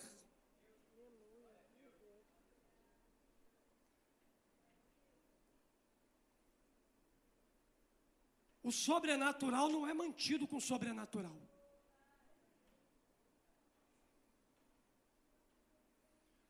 [8.61, 11.46] O sobrenatural não é mantido com o sobrenatural.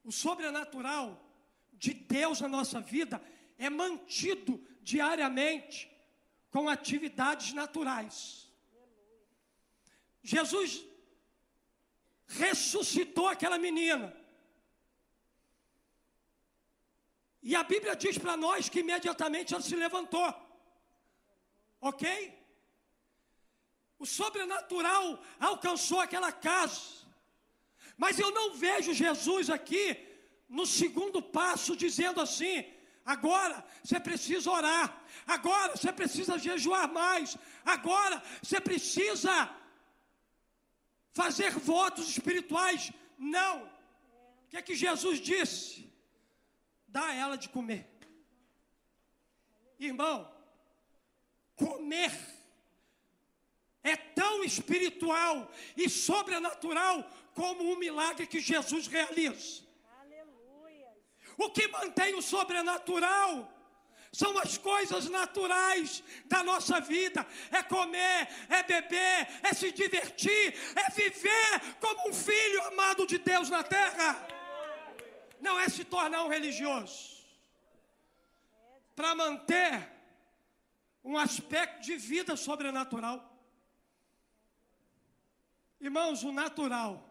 [0.08, 1.22] O sobrenatural
[1.74, 3.22] de Deus na nossa vida
[3.58, 5.92] é mantido diariamente
[6.50, 8.50] com atividades naturais.
[10.24, 10.82] Jesus
[12.26, 14.16] ressuscitou aquela menina.
[17.44, 20.34] E a Bíblia diz para nós que imediatamente ela se levantou.
[21.82, 22.06] Ok?
[24.00, 27.07] O sobrenatural alcançou aquela casa.
[27.98, 29.98] Mas eu não vejo Jesus aqui
[30.48, 32.64] no segundo passo dizendo assim:
[33.04, 39.50] agora você precisa orar, agora você precisa jejuar mais, agora você precisa
[41.12, 42.92] fazer votos espirituais.
[43.18, 43.64] Não.
[43.64, 45.92] O que é que Jesus disse?
[46.88, 47.90] Dá a ela de comer.
[49.80, 50.32] Irmão,
[51.56, 52.12] comer
[53.84, 59.64] é tão espiritual e sobrenatural como um milagre que Jesus realiza.
[60.02, 60.88] Aleluia.
[61.38, 63.54] O que mantém o sobrenatural
[64.12, 70.90] são as coisas naturais da nossa vida: é comer, é beber, é se divertir, é
[70.92, 74.28] viver como um filho amado de Deus na terra.
[75.40, 77.18] Não é se tornar um religioso.
[78.96, 79.88] Para manter
[81.04, 83.27] um aspecto de vida sobrenatural.
[85.80, 87.08] Irmãos, o natural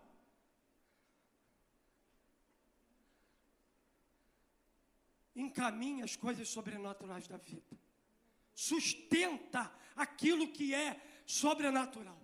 [5.35, 7.79] encaminha as coisas sobrenaturais da vida,
[8.55, 12.20] sustenta aquilo que é sobrenatural.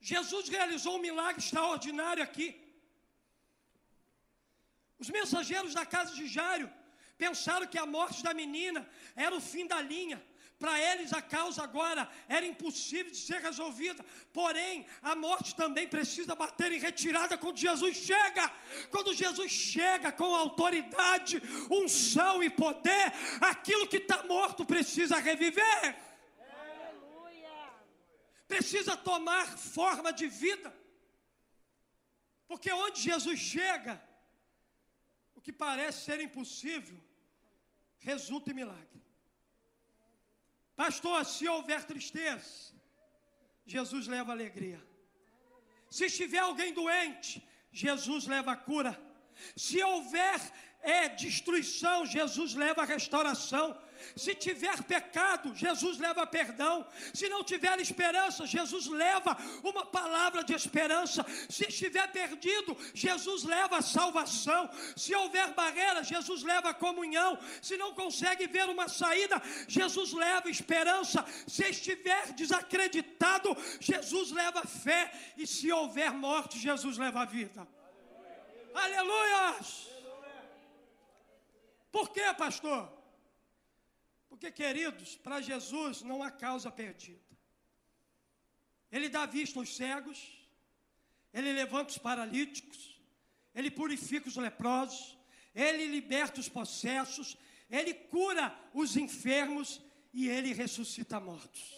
[0.00, 2.48] Jesus realizou um milagre extraordinário aqui.
[4.98, 6.70] Os mensageiros da casa de Jairo
[7.16, 10.22] pensaram que a morte da menina era o fim da linha.
[10.62, 14.00] Para eles a causa agora era impossível de ser resolvida.
[14.32, 18.48] Porém, a morte também precisa bater em retirada quando Jesus chega.
[18.88, 25.96] Quando Jesus chega com autoridade, unção e poder, aquilo que está morto precisa reviver.
[26.38, 27.50] Aleluia.
[28.46, 30.72] Precisa tomar forma de vida.
[32.46, 34.00] Porque onde Jesus chega,
[35.34, 37.02] o que parece ser impossível,
[37.98, 39.01] resulta em milagre.
[40.82, 42.74] Pastor, se houver tristeza,
[43.64, 44.80] Jesus leva alegria.
[45.88, 47.30] Se estiver alguém doente,
[47.70, 48.92] Jesus leva a cura.
[49.56, 50.40] Se houver
[50.82, 53.66] é destruição, Jesus leva a restauração.
[54.16, 56.86] Se tiver pecado, Jesus leva perdão.
[57.12, 61.24] Se não tiver esperança, Jesus leva uma palavra de esperança.
[61.48, 64.70] Se estiver perdido, Jesus leva salvação.
[64.96, 67.38] Se houver barreira, Jesus leva comunhão.
[67.60, 71.24] Se não consegue ver uma saída, Jesus leva esperança.
[71.46, 75.12] Se estiver desacreditado, Jesus leva fé.
[75.36, 77.66] E se houver morte, Jesus leva vida.
[78.74, 79.56] Aleluia!
[81.90, 83.01] Por quê, pastor?
[84.32, 87.20] Porque, queridos, para Jesus não há causa perdida.
[88.90, 90.18] Ele dá vista aos cegos,
[91.34, 92.98] ele levanta os paralíticos,
[93.54, 95.18] ele purifica os leprosos,
[95.54, 97.36] ele liberta os possessos,
[97.68, 99.82] ele cura os enfermos
[100.14, 101.76] e ele ressuscita mortos.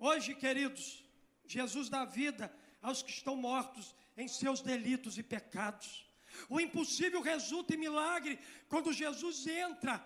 [0.00, 1.04] Hoje, queridos,
[1.46, 2.52] Jesus dá vida
[2.82, 6.07] aos que estão mortos em seus delitos e pecados.
[6.48, 10.04] O impossível resulta em milagre quando Jesus entra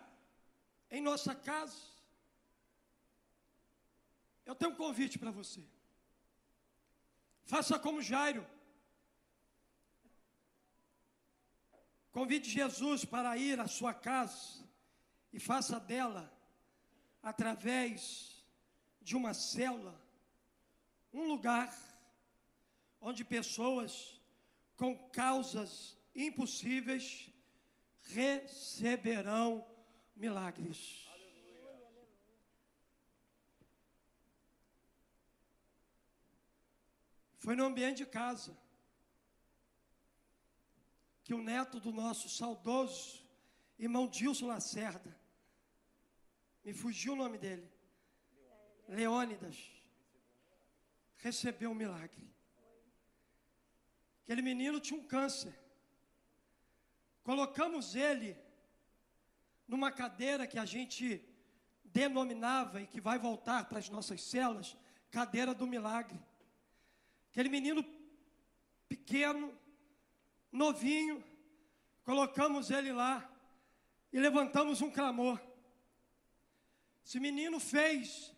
[0.90, 1.80] em nossa casa.
[4.44, 5.62] Eu tenho um convite para você.
[7.44, 8.46] Faça como Jairo.
[12.10, 14.62] Convide Jesus para ir à sua casa
[15.32, 16.30] e faça dela,
[17.22, 18.44] através
[19.00, 19.98] de uma cela,
[21.12, 21.74] um lugar
[23.00, 24.20] onde pessoas
[24.76, 27.30] com causas impossíveis
[28.02, 29.66] receberão
[30.14, 31.08] milagres.
[37.38, 38.56] Foi no ambiente de casa
[41.24, 43.22] que o neto do nosso saudoso
[43.78, 45.16] irmão Dilson Lacerda,
[46.64, 47.68] me fugiu o nome dele,
[48.88, 49.56] Leônidas,
[51.16, 52.30] recebeu um milagre.
[54.22, 55.52] Aquele menino tinha um câncer.
[57.22, 58.36] Colocamos ele
[59.66, 61.24] numa cadeira que a gente
[61.84, 64.76] denominava e que vai voltar para as nossas celas,
[65.10, 66.18] cadeira do milagre.
[67.30, 67.84] Aquele menino
[68.88, 69.56] pequeno,
[70.50, 71.22] novinho,
[72.04, 73.28] colocamos ele lá
[74.12, 75.40] e levantamos um clamor.
[77.04, 78.34] Esse menino fez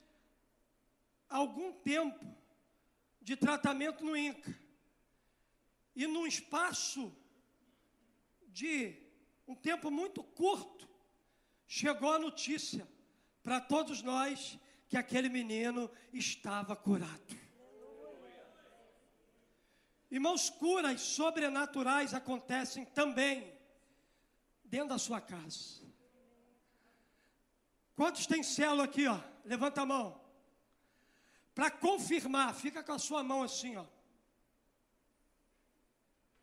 [1.28, 2.24] algum tempo
[3.20, 4.56] de tratamento no INCA.
[5.96, 7.12] E num espaço
[8.54, 8.96] de
[9.48, 10.88] um tempo muito curto,
[11.66, 12.88] chegou a notícia
[13.42, 14.56] para todos nós
[14.88, 17.36] que aquele menino estava curado.
[20.08, 23.52] Irmãos, curas sobrenaturais acontecem também
[24.64, 25.82] dentro da sua casa.
[27.96, 29.20] Quantos tem célula aqui, ó?
[29.44, 30.20] Levanta a mão.
[31.52, 33.84] Para confirmar, fica com a sua mão assim, ó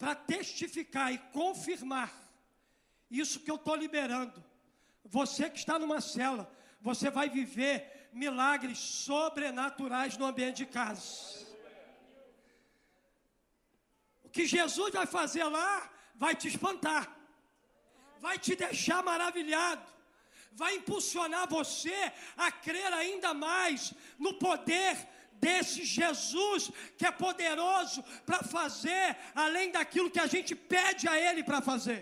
[0.01, 2.11] para testificar e confirmar
[3.11, 4.43] isso que eu estou liberando.
[5.05, 11.45] Você que está numa cela, você vai viver milagres sobrenaturais no ambiente de casa.
[14.23, 17.15] O que Jesus vai fazer lá vai te espantar,
[18.19, 19.85] vai te deixar maravilhado,
[20.51, 24.97] vai impulsionar você a crer ainda mais no poder
[25.43, 31.43] desse Jesus que é poderoso para fazer além daquilo que a gente pede a Ele
[31.43, 32.01] para fazer.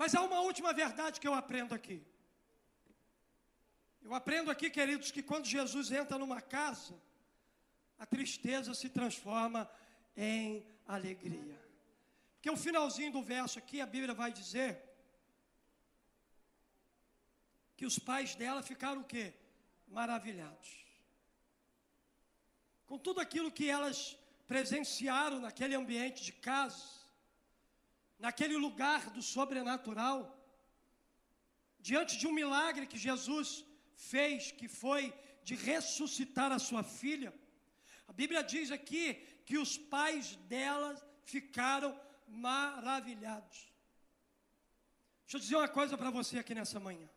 [0.00, 1.98] Mas há uma última verdade que eu aprendo aqui.
[4.06, 6.94] Eu aprendo aqui, queridos, que quando Jesus entra numa casa,
[7.98, 9.68] a tristeza se transforma
[10.16, 11.58] em alegria.
[12.34, 14.70] Porque o finalzinho do verso aqui, a Bíblia vai dizer
[17.76, 19.34] que os pais dela ficaram o quê?
[19.90, 20.84] Maravilhados.
[22.86, 24.16] Com tudo aquilo que elas
[24.46, 26.82] presenciaram naquele ambiente de casa,
[28.18, 30.34] naquele lugar do sobrenatural,
[31.78, 33.64] diante de um milagre que Jesus
[33.94, 35.12] fez, que foi
[35.44, 37.32] de ressuscitar a sua filha.
[38.06, 39.14] A Bíblia diz aqui
[39.44, 43.68] que os pais dela ficaram maravilhados.
[45.24, 47.08] Deixa eu dizer uma coisa para você aqui nessa manhã.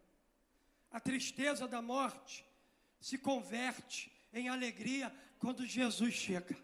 [0.91, 2.45] A tristeza da morte
[3.01, 6.55] se converte em alegria quando Jesus chega.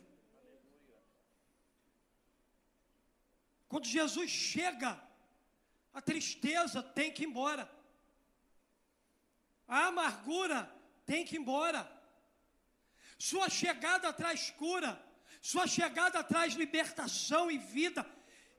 [3.67, 5.01] Quando Jesus chega,
[5.93, 7.69] a tristeza tem que ir embora,
[9.67, 10.71] a amargura
[11.05, 11.91] tem que ir embora.
[13.17, 15.03] Sua chegada traz cura,
[15.41, 18.05] sua chegada traz libertação e vida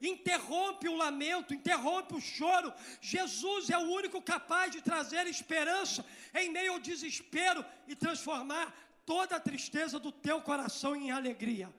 [0.00, 2.72] interrompe o lamento, interrompe o choro.
[3.00, 8.74] Jesus é o único capaz de trazer esperança em meio ao desespero e transformar
[9.04, 11.72] toda a tristeza do teu coração em alegria.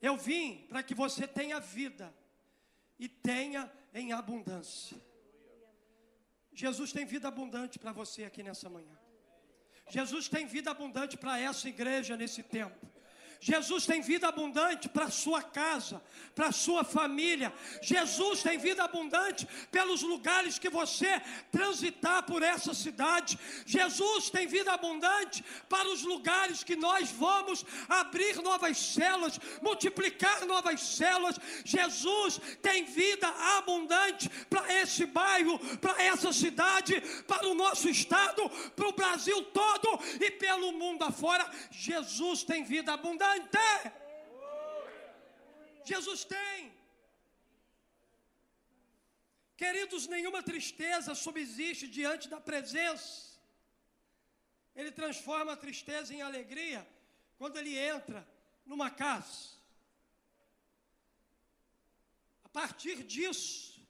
[0.00, 2.14] Eu vim para que você tenha vida
[2.98, 5.00] e tenha em abundância.
[6.52, 8.98] Jesus tem vida abundante para você aqui nessa manhã.
[9.88, 12.95] Jesus tem vida abundante para essa igreja nesse tempo.
[13.40, 16.02] Jesus tem vida abundante para a sua casa,
[16.34, 17.52] para a sua família.
[17.82, 21.20] Jesus tem vida abundante pelos lugares que você
[21.50, 23.38] transitar por essa cidade.
[23.64, 30.80] Jesus tem vida abundante para os lugares que nós vamos abrir novas células, multiplicar novas
[30.80, 31.36] células.
[31.64, 33.28] Jesus tem vida
[33.58, 40.00] abundante para esse bairro, para essa cidade, para o nosso estado, para o Brasil todo
[40.20, 41.48] e pelo mundo afora.
[41.70, 43.92] Jesus tem vida abundante abundante.
[45.84, 46.74] Jesus tem.
[49.56, 53.10] Queridos, nenhuma tristeza subsiste diante da presença.
[54.74, 56.86] Ele transforma a tristeza em alegria
[57.38, 58.26] quando ele entra
[58.64, 59.56] numa casa.
[62.44, 63.80] A partir disso,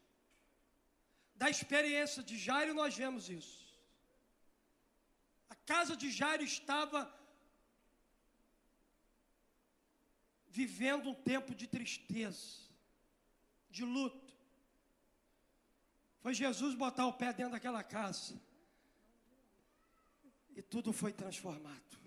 [1.35, 3.59] da experiência de Jairo, nós vemos isso.
[5.49, 7.01] A casa de Jairo estava
[10.57, 12.63] vivendo um tempo de tristeza,
[13.69, 14.35] de luto.
[16.21, 18.41] Foi Jesus botar o pé dentro daquela casa.
[20.57, 21.99] E tudo foi transformado.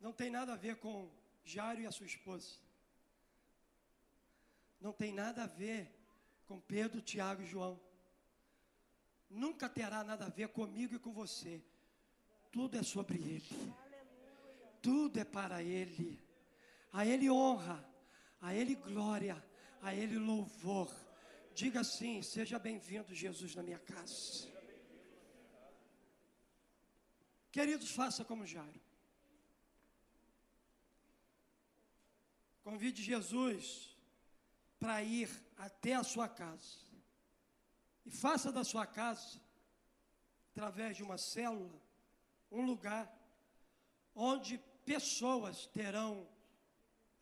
[0.00, 1.10] Não tem nada a ver com
[1.44, 2.56] Jário e a sua esposa.
[4.80, 5.94] Não tem nada a ver
[6.46, 7.78] com Pedro, Tiago e João.
[9.28, 11.62] Nunca terá nada a ver comigo e com você.
[12.50, 13.81] Tudo é sobre ele
[14.82, 16.20] tudo é para Ele.
[16.92, 17.78] A Ele honra,
[18.40, 19.42] a Ele glória,
[19.80, 20.90] a Ele louvor.
[21.54, 24.50] Diga assim: seja bem-vindo, Jesus, na minha casa.
[27.50, 28.80] Queridos, faça como Jairo.
[32.62, 33.96] Convide Jesus
[34.78, 36.80] para ir até a sua casa.
[38.04, 39.40] E faça da sua casa,
[40.50, 41.80] através de uma célula,
[42.50, 43.04] um lugar
[44.14, 46.28] onde pessoas terão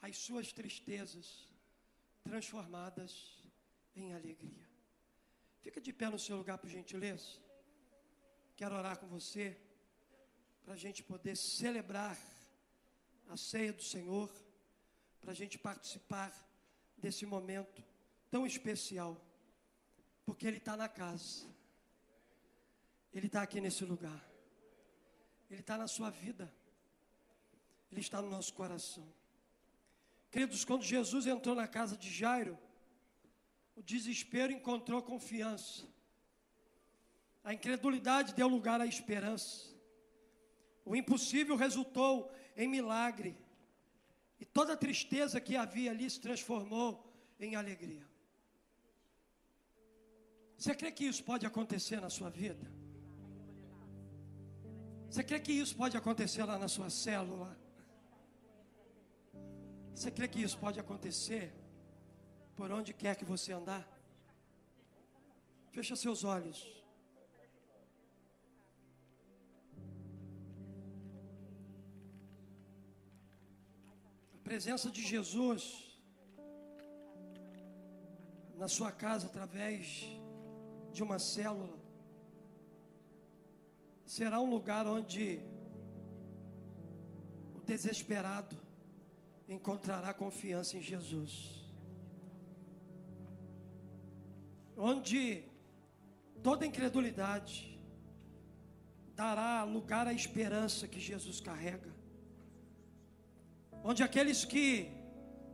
[0.01, 1.49] as suas tristezas
[2.23, 3.43] transformadas
[3.95, 4.69] em alegria.
[5.61, 7.39] Fica de pé no seu lugar, por gentileza.
[8.57, 9.57] Quero orar com você,
[10.65, 12.19] para a gente poder celebrar
[13.29, 14.31] a ceia do Senhor,
[15.21, 16.33] para a gente participar
[16.97, 17.83] desse momento
[18.31, 19.21] tão especial,
[20.25, 21.47] porque Ele está na casa,
[23.13, 24.25] Ele está aqui nesse lugar,
[25.51, 26.53] Ele está na sua vida.
[27.91, 29.07] Ele está no nosso coração.
[30.31, 32.57] Queridos, quando Jesus entrou na casa de Jairo,
[33.75, 35.87] o desespero encontrou confiança.
[37.43, 39.69] A incredulidade deu lugar à esperança.
[40.85, 43.37] O impossível resultou em milagre.
[44.39, 48.09] E toda a tristeza que havia ali se transformou em alegria.
[50.57, 52.71] Você crê que isso pode acontecer na sua vida?
[55.11, 57.59] Você crê que isso pode acontecer lá na sua célula?
[60.01, 61.53] Você crê que isso pode acontecer
[62.57, 63.87] por onde quer que você andar?
[65.73, 66.59] Fecha seus olhos.
[74.37, 75.63] A presença de Jesus
[78.57, 80.07] na sua casa através
[80.95, 81.79] de uma célula
[84.07, 85.41] será um lugar onde
[87.55, 88.70] o desesperado
[89.51, 91.61] encontrará confiança em Jesus.
[94.77, 95.45] Onde
[96.43, 97.77] toda incredulidade
[99.17, 101.93] dará lugar à esperança que Jesus carrega.
[103.83, 104.89] Onde aqueles que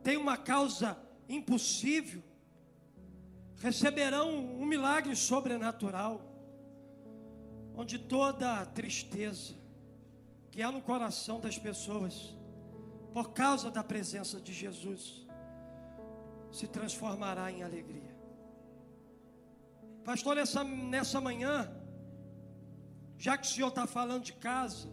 [0.03, 0.95] têm uma causa
[1.27, 2.21] impossível
[3.57, 4.29] receberão
[4.61, 6.21] um milagre sobrenatural.
[7.75, 9.55] Onde toda tristeza
[10.51, 12.36] que há no coração das pessoas
[13.13, 15.27] por causa da presença de Jesus,
[16.51, 18.15] se transformará em alegria.
[20.03, 21.69] Pastor, nessa, nessa manhã,
[23.17, 24.87] já que o Senhor está falando de casa,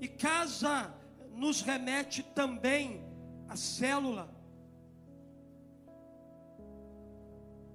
[0.00, 0.94] e casa
[1.34, 3.04] nos remete também
[3.48, 4.28] à célula.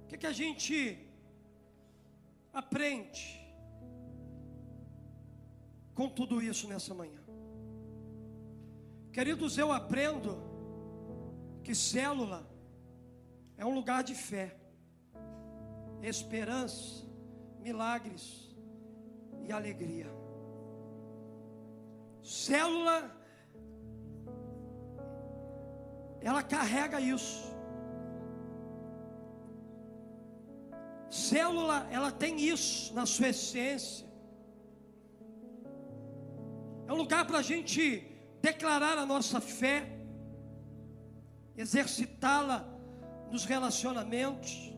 [0.04, 0.98] O que, que a gente
[2.52, 3.40] aprende
[5.94, 7.21] com tudo isso nessa manhã?
[9.12, 10.38] Queridos, eu aprendo
[11.62, 12.48] que célula
[13.58, 14.56] é um lugar de fé,
[16.02, 17.04] esperança,
[17.60, 18.24] milagres
[19.46, 20.10] e alegria.
[22.22, 23.14] Célula,
[26.22, 27.52] ela carrega isso.
[31.10, 34.06] Célula, ela tem isso na sua essência.
[36.86, 38.11] É um lugar para a gente
[38.42, 39.88] declarar a nossa fé,
[41.56, 42.68] exercitá-la
[43.30, 44.72] nos relacionamentos.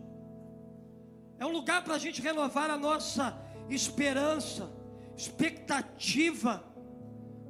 [1.38, 3.36] É um lugar para a gente renovar a nossa
[3.68, 4.70] esperança,
[5.16, 6.62] expectativa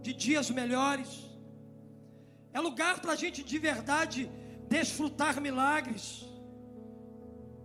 [0.00, 1.24] de dias melhores.
[2.52, 4.30] É lugar para a gente de verdade
[4.68, 6.24] desfrutar milagres.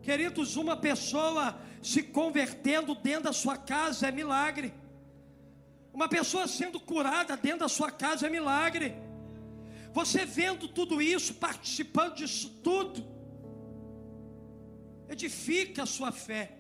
[0.02, 4.74] Queridos, uma pessoa se convertendo dentro da sua casa é milagre.
[5.94, 8.96] Uma pessoa sendo curada dentro da sua casa é milagre.
[9.92, 13.06] Você vendo tudo isso, participando disso tudo,
[15.10, 16.58] edifica a sua fé,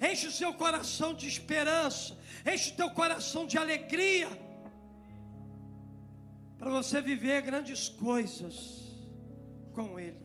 [0.00, 2.16] enche o seu coração de esperança,
[2.50, 4.28] enche o teu coração de alegria,
[6.58, 8.80] para você viver grandes coisas
[9.74, 10.20] com Ele.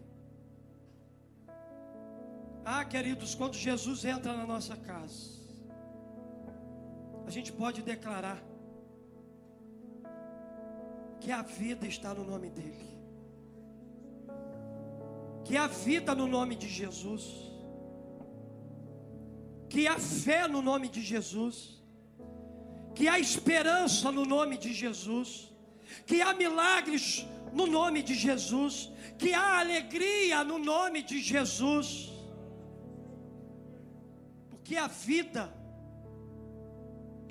[2.64, 5.35] Ah, queridos, quando Jesus entra na nossa casa,
[7.26, 8.42] a gente pode declarar
[11.20, 13.00] que a vida está no nome dEle,
[15.44, 17.24] que a vida no nome de Jesus,
[19.70, 21.84] que a fé no nome de Jesus,
[22.94, 25.52] que a esperança no nome de Jesus,
[26.06, 32.12] que há milagres no nome de Jesus, que há alegria no nome de Jesus.
[34.64, 35.54] Que a vida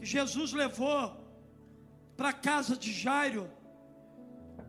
[0.05, 1.17] Jesus levou
[2.17, 3.51] para a casa de Jairo,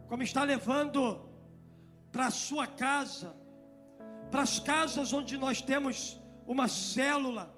[0.07, 1.29] como está levando
[2.11, 3.35] para a sua casa,
[4.31, 7.53] para as casas onde nós temos uma célula,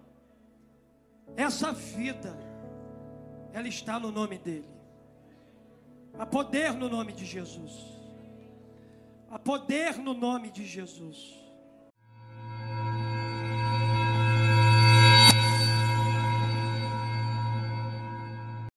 [1.36, 2.38] essa vida,
[3.54, 4.78] ela está no nome dEle.
[6.18, 7.72] Há poder no nome de Jesus.
[9.30, 11.47] Há poder no nome de Jesus.